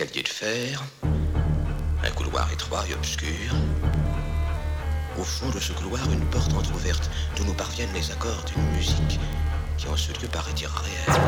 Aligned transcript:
escalier 0.00 0.22
de 0.22 0.28
fer, 0.28 0.84
un 2.04 2.10
couloir 2.10 2.48
étroit 2.52 2.84
et 2.88 2.94
obscur. 2.94 3.52
Au 5.18 5.24
fond 5.24 5.50
de 5.50 5.58
ce 5.58 5.72
couloir, 5.72 6.02
une 6.12 6.24
porte 6.26 6.52
entr'ouverte 6.54 7.10
d'où 7.34 7.44
nous 7.44 7.54
parviennent 7.54 7.92
les 7.94 8.12
accords 8.12 8.44
d'une 8.46 8.62
musique 8.76 9.18
qui 9.76 9.88
en 9.88 9.96
ce 9.96 10.12
lieu 10.12 10.28
paraît 10.28 10.52
irréelle. 10.52 11.18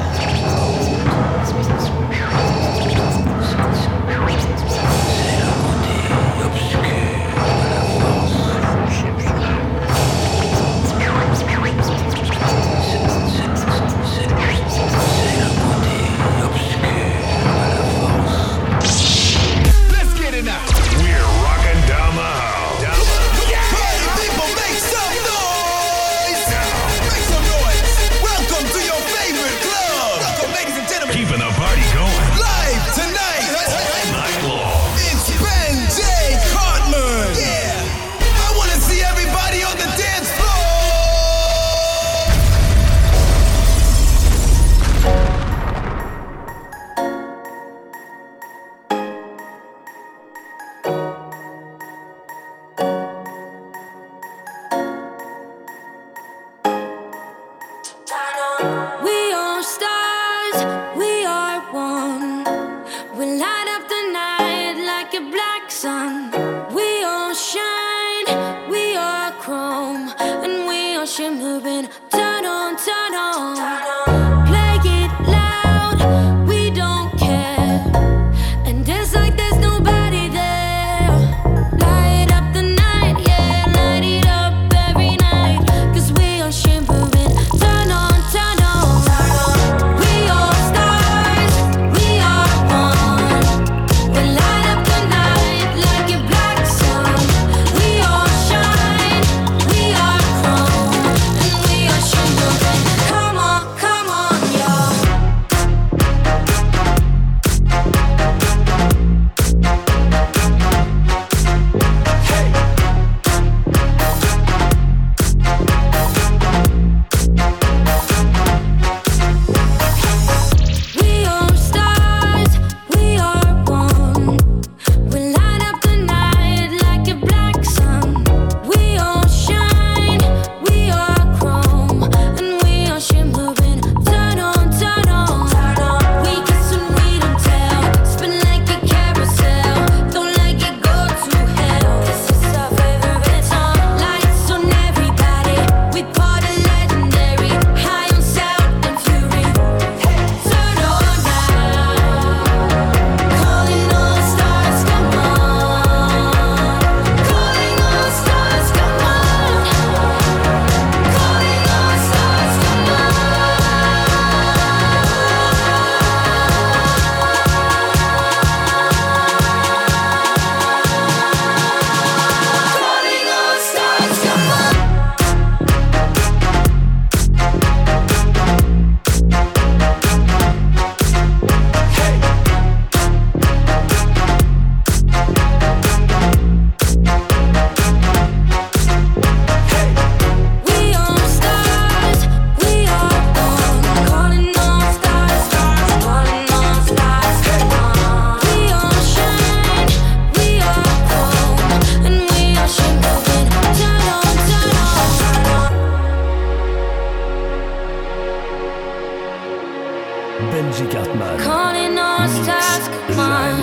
Benji 210.49 210.91
Cartman. 210.91 211.39
Calling 211.41 211.99
all 211.99 212.29
stars, 212.29 212.89
come 212.89 213.21
on. 213.21 213.55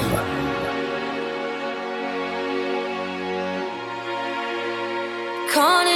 Calling 5.51 5.86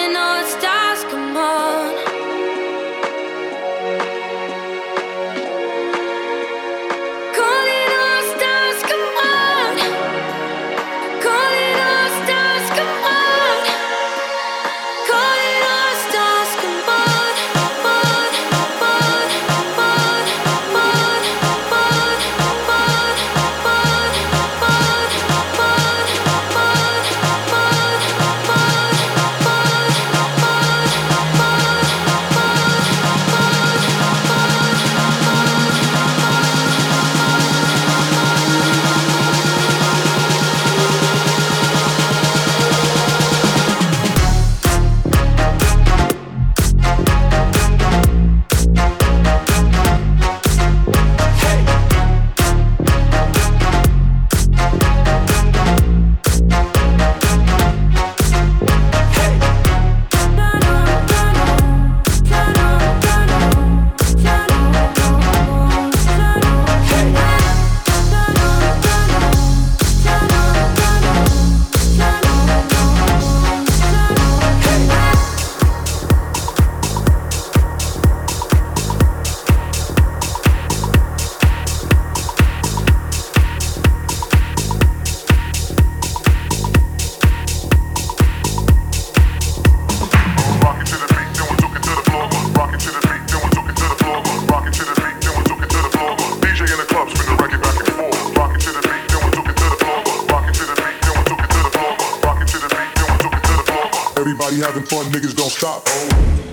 niggas 105.11 105.35
don't 105.35 105.51
stop. 105.51 105.87
Everybody 105.87 106.50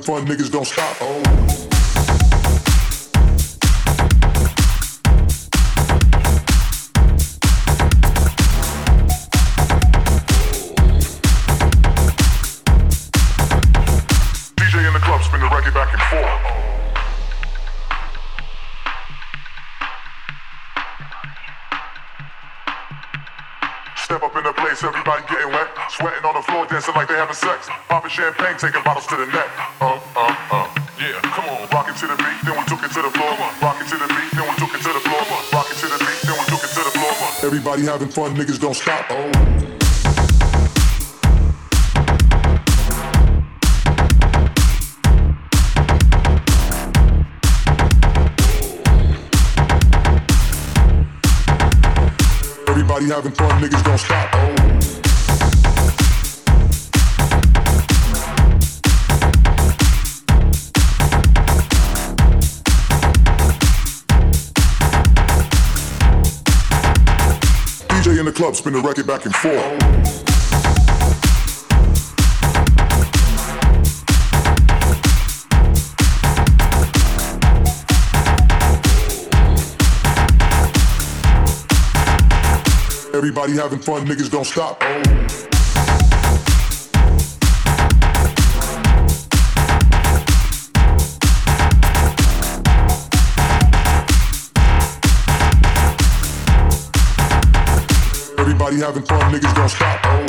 having 0.00 0.26
fun, 0.26 0.36
niggas 0.36 0.50
don't 0.50 0.66
stop. 0.66 0.96
DJ 14.56 14.86
in 14.86 14.92
the 14.92 15.00
club, 15.00 15.22
spin 15.22 15.40
the 15.40 15.46
record 15.46 15.74
back 15.74 15.92
and 15.92 16.02
forth. 16.02 16.40
Step 23.96 24.22
up 24.22 24.36
in 24.36 24.44
the 24.44 24.52
place, 24.52 24.82
everybody 24.82 25.22
getting 25.28 25.52
wet. 25.52 25.68
Sweating 25.90 26.24
on 26.24 26.34
the 26.34 26.42
floor, 26.42 26.66
dancing 26.66 26.94
like 26.94 27.08
they 27.08 27.14
having 27.14 27.34
sex. 27.34 27.68
Popping 27.88 28.10
champagne, 28.10 28.56
taking 28.58 28.82
bottles 28.82 29.06
to 29.06 29.16
the 29.16 29.26
neck. 29.26 29.69
Everybody 37.72 37.92
having 37.92 38.08
fun, 38.08 38.34
niggas 38.34 38.58
don't 38.58 38.74
stop. 38.74 39.06
Oh. 39.10 39.30
Everybody 52.66 53.06
having 53.06 53.30
fun, 53.30 53.62
niggas 53.62 53.84
don't 53.84 53.98
stop. 53.98 54.30
Oh. 54.32 54.59
Club, 68.50 68.56
spin 68.56 68.72
the 68.72 68.80
record 68.80 69.06
back 69.06 69.24
and 69.26 69.34
forth. 69.36 69.54
Everybody 83.14 83.52
having 83.54 83.78
fun, 83.78 84.06
niggas 84.06 84.30
don't 84.30 84.44
stop. 84.44 84.82
Everybody 98.50 98.80
having 98.80 99.04
fun, 99.04 99.32
niggas 99.32 99.54
don't 99.54 99.68
stop. 99.68 100.00
Oh. 100.02 100.26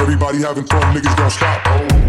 Everybody 0.00 0.38
having 0.38 0.64
fun, 0.64 0.96
niggas 0.96 1.16
don't 1.18 1.30
stop. 1.30 1.60
Oh. 1.66 2.07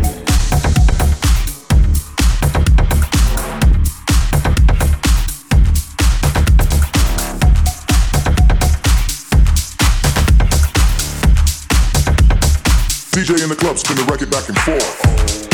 Spin 13.79 13.95
the 13.95 14.03
record 14.12 14.29
back 14.29 14.50
and 14.50 14.59
forth. 14.59 15.49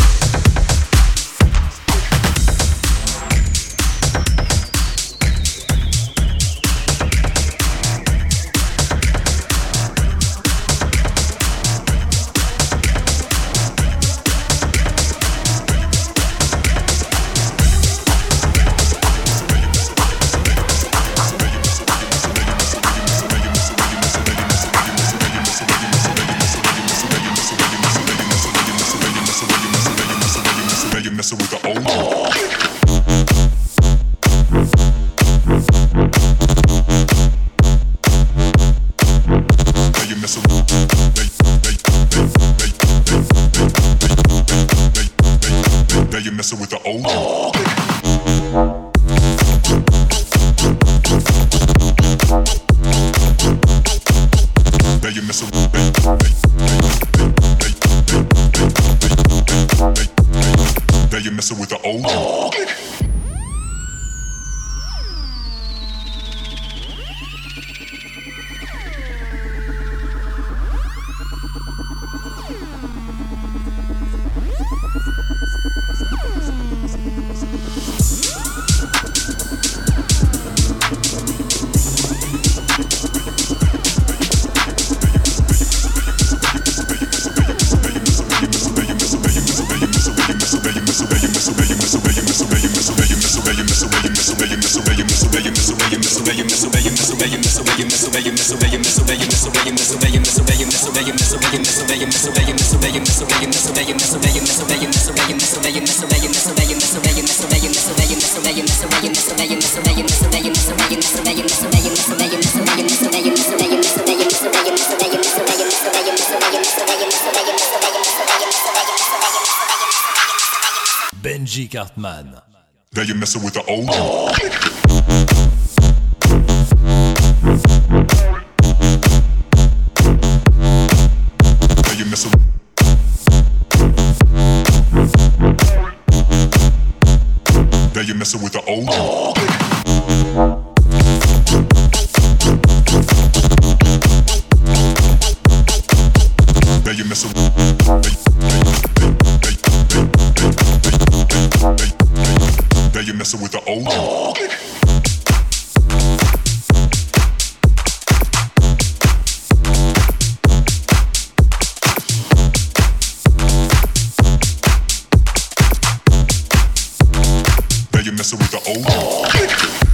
You're 168.06 168.14
messing 168.14 168.38
with 168.38 168.52
the 168.52 168.62
old. 168.70 168.86
Now 168.86 169.85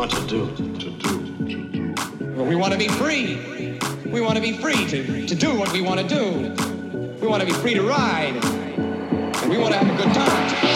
want 0.00 0.12
to 0.12 0.26
do. 0.26 0.56
To 0.56 0.62
do. 0.78 0.98
To 0.98 1.94
do. 2.24 2.42
We 2.44 2.56
want 2.56 2.72
to 2.72 2.78
be 2.78 2.88
free. 2.88 3.78
We 4.06 4.22
want 4.22 4.36
to 4.36 4.40
be 4.40 4.56
free 4.56 4.86
to, 4.86 5.26
to 5.26 5.34
do 5.34 5.54
what 5.54 5.70
we 5.74 5.82
want 5.82 6.00
to 6.00 6.08
do. 6.08 6.54
We 7.20 7.26
want 7.26 7.42
to 7.42 7.46
be 7.46 7.52
free 7.52 7.74
to 7.74 7.82
ride. 7.82 8.42
And 8.42 9.50
we 9.50 9.58
want 9.58 9.74
to 9.74 9.78
have 9.78 10.00
a 10.00 10.02
good 10.02 10.14
time. 10.14 10.69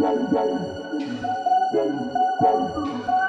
Thank 0.00 0.30
you. 2.42 3.21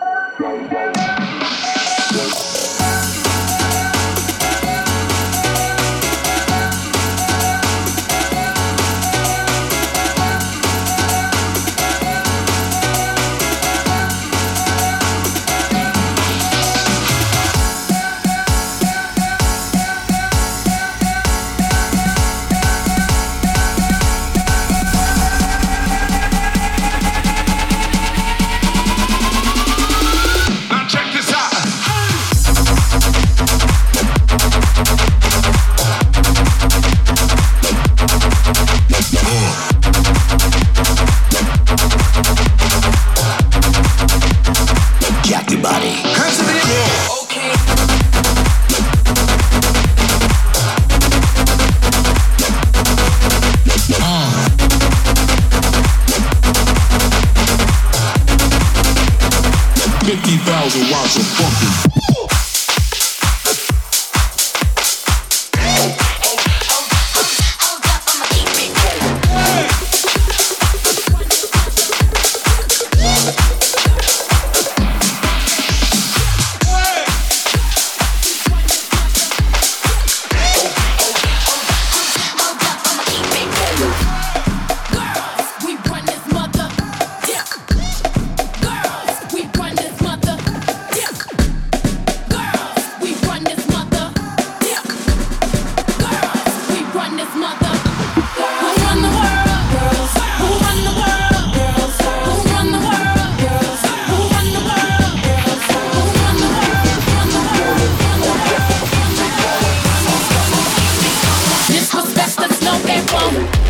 Bye. 113.14 113.63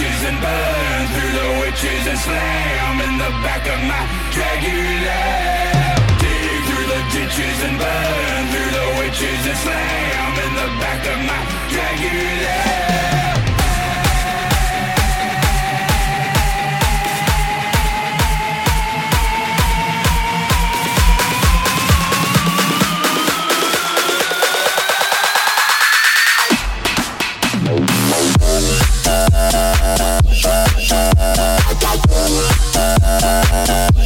witches 0.00 0.22
and 0.24 0.40
burn 0.40 1.06
through 1.12 1.32
the 1.32 1.60
witches 1.60 2.06
and 2.08 2.18
slam 2.18 3.00
in 3.04 3.18
the 3.18 3.30
back 3.44 3.66
of 3.68 3.80
my 3.84 4.00
Dig 6.20 6.62
through 6.68 6.88
the 6.88 7.00
ditches 7.12 7.58
and 7.68 7.76
burn 7.78 8.42
through 8.52 8.72
the 8.78 8.86
witches 8.98 9.46
and 9.46 9.58
slam 9.58 10.32
in 10.46 10.52
the 10.54 10.68
back 10.80 11.04
of 11.06 11.18
my 11.28 11.40
Dragula. 11.68 12.89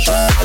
I'm 0.07 0.44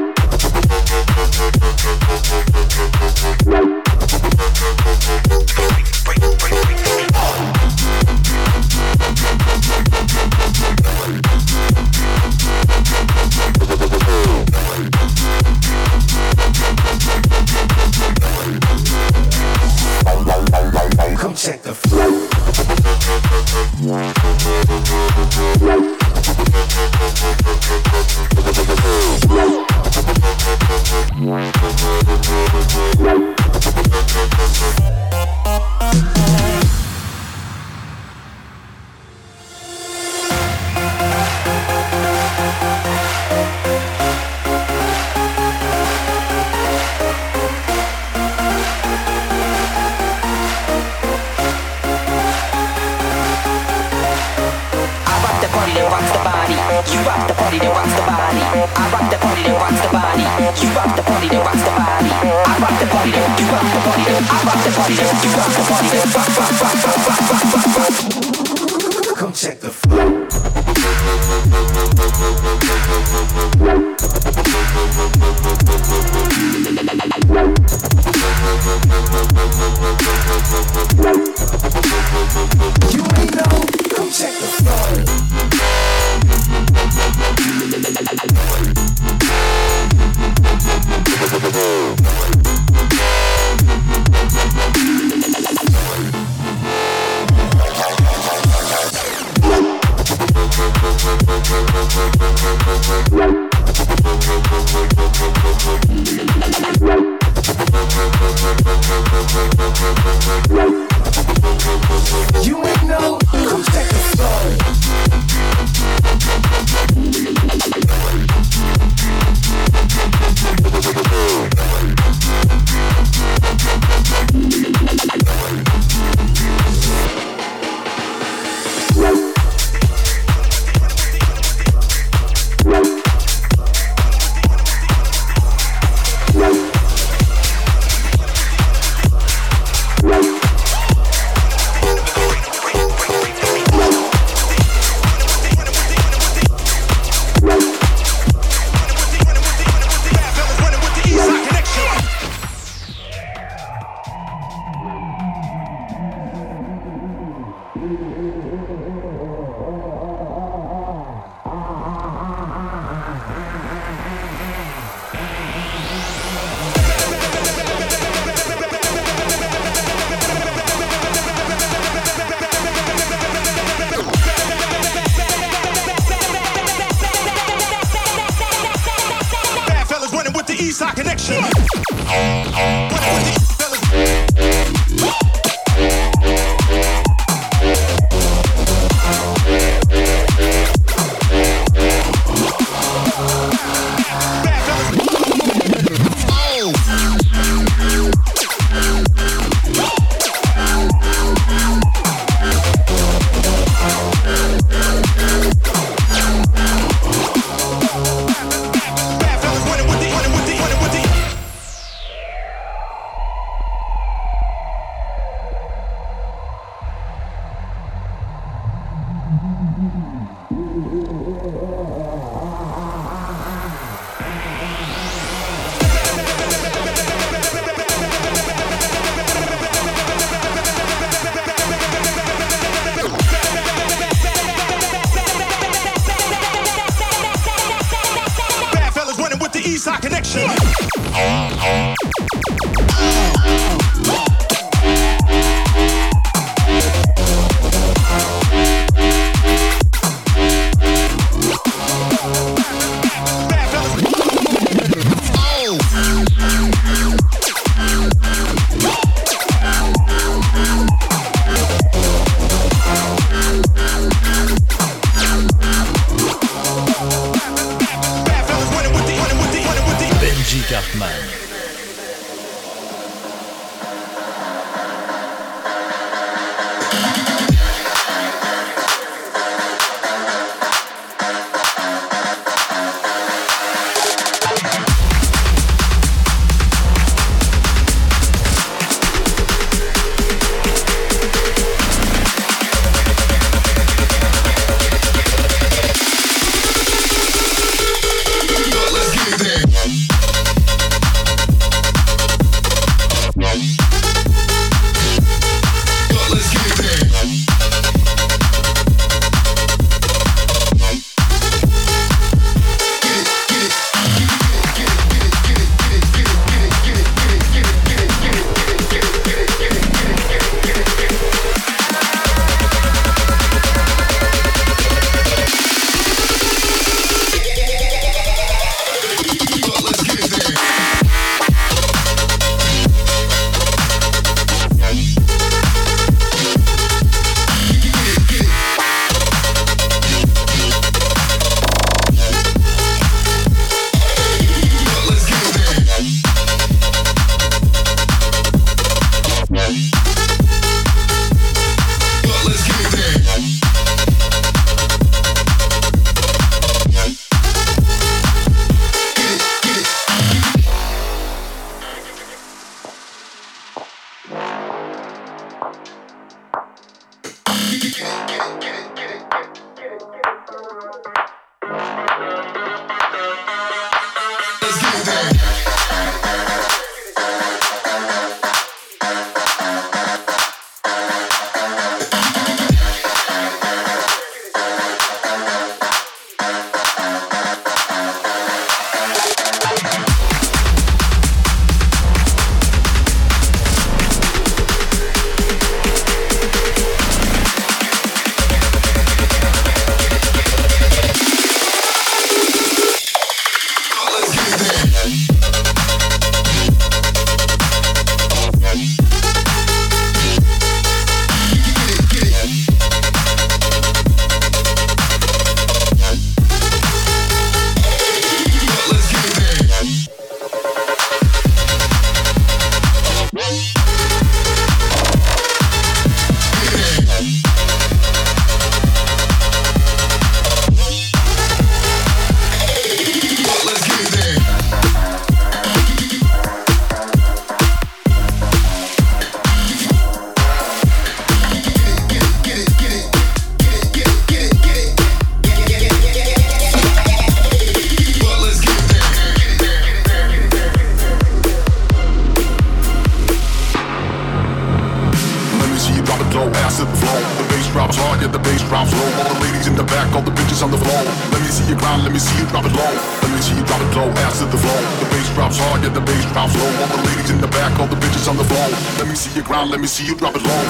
me 456.31 456.31
see 456.31 456.31
you 456.31 456.31
drop 456.31 456.31
it 456.31 456.35
low, 456.35 456.49
ass 456.63 456.77
to 456.77 456.85
the 456.85 457.47
bass 457.47 457.67
drops 457.71 457.97
hard, 457.97 458.21
yeah, 458.21 458.27
the 458.27 458.39
bass 458.39 458.61
drops 458.67 458.91
low. 458.93 459.11
All 459.19 459.27
the 459.33 459.39
ladies 459.39 459.67
in 459.67 459.75
the 459.75 459.83
back, 459.83 460.11
all 460.13 460.21
the 460.21 460.31
bitches 460.31 460.63
on 460.63 460.71
the 460.71 460.77
floor. 460.77 461.03
Let 461.31 461.41
me 461.41 461.47
see 461.47 461.67
you 461.69 461.75
grind, 461.75 462.03
let 462.03 462.11
me 462.11 462.19
see 462.19 462.37
you 462.39 462.45
drop 462.47 462.65
it 462.65 462.73
low. 462.73 462.93
Let 463.23 463.31
me 463.31 463.41
see 463.41 463.55
you 463.55 463.63
drop 463.63 463.81
it 463.81 463.95
low, 463.95 464.07
to 464.11 464.45
the 464.45 464.57
floor. 464.57 464.81
The 464.99 465.07
bass 465.11 465.27
drops 465.35 465.57
hard, 465.57 465.83
yeah, 465.83 465.89
the 465.89 466.01
bass 466.01 466.25
drops 466.31 466.55
low. 466.55 466.71
All 466.81 466.87
the 466.87 467.01
ladies 467.07 467.29
in 467.31 467.41
the 467.41 467.47
back, 467.47 467.79
all 467.79 467.87
the 467.87 467.95
bitches 467.95 468.27
on 468.27 468.37
the 468.37 468.43
floor. 468.43 468.67
Let 468.99 469.07
me 469.07 469.15
see 469.15 469.31
you 469.35 469.43
grind, 469.43 469.71
let 469.71 469.79
me 469.79 469.87
see 469.87 470.05
you 470.05 470.15
drop 470.15 470.35
it 470.35 470.43
low. 470.43 470.63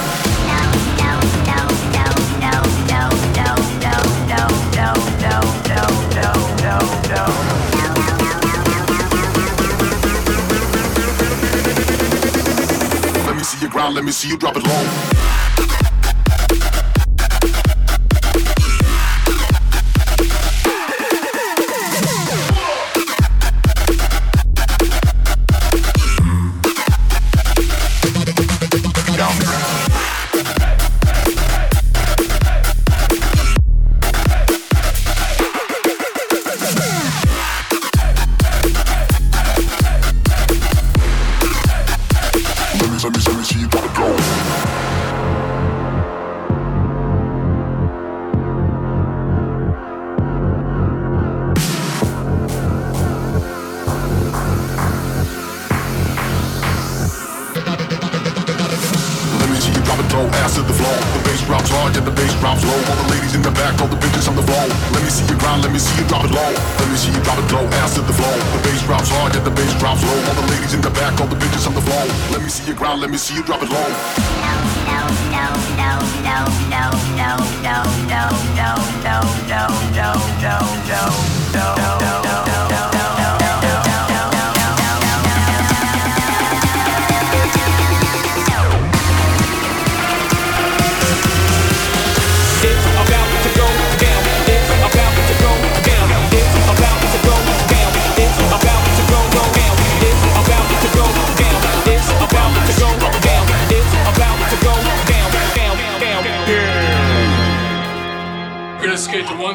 Let 13.25 13.35
me 13.35 13.43
see 13.43 13.59
you 13.65 13.69
grind, 13.69 13.95
let 13.95 14.03
me 14.03 14.11
see 14.11 14.29
you 14.29 14.37
drop 14.37 14.55
it 14.55 14.63
low. 14.63 15.40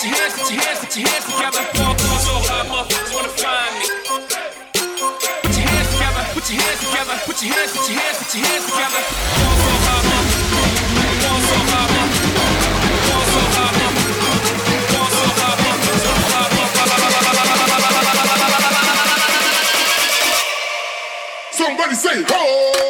put 0.00 0.08
your 0.08 0.16
hands, 0.16 0.32
put 0.32 0.50
your 0.50 0.60
hands, 0.62 0.80
put 0.80 0.96
your 0.96 1.04
hands 1.08 1.24
together. 1.28 1.60
Put 1.60 1.96
your 5.56 5.66
hands 5.68 5.90
together, 5.92 6.24
put 6.32 6.48
your 6.48 6.60
hands 6.62 6.80
together, 6.80 7.16
put 7.26 7.42
your 7.42 7.52
hands, 7.52 7.72
put 7.76 7.84
your 7.90 8.00
hands, 8.00 8.16
put 8.16 8.32
your 8.34 8.46
hands 8.46 8.64
together. 8.64 9.02
Fall 9.36 9.56
so 9.60 9.72
hard, 9.84 10.04
motherfuckers. 10.08 10.40
Somebody 21.52 21.94
say, 21.94 22.24
ho! 22.26 22.89